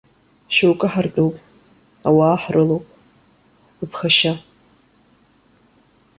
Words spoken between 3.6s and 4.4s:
быԥхашьа.